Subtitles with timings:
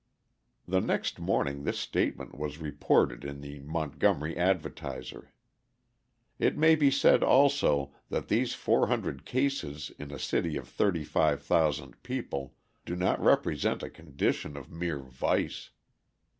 [0.67, 5.31] The next morning this statement was reported in the Montgomery Advertiser.
[6.39, 12.55] It may be said also, that these 400 cases in a city of 35,000 people
[12.83, 15.69] do not represent a condition of mere vice.